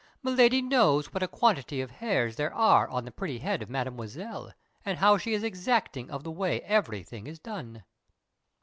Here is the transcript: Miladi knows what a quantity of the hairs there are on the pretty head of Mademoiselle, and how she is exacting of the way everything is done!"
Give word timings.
Miladi 0.23 0.63
knows 0.63 1.13
what 1.13 1.21
a 1.21 1.27
quantity 1.27 1.79
of 1.79 1.89
the 1.89 1.95
hairs 1.97 2.35
there 2.35 2.51
are 2.51 2.87
on 2.89 3.05
the 3.05 3.11
pretty 3.11 3.37
head 3.37 3.61
of 3.61 3.69
Mademoiselle, 3.69 4.51
and 4.83 4.97
how 4.97 5.15
she 5.15 5.35
is 5.35 5.43
exacting 5.43 6.09
of 6.09 6.23
the 6.23 6.31
way 6.31 6.59
everything 6.63 7.27
is 7.27 7.37
done!" 7.37 7.83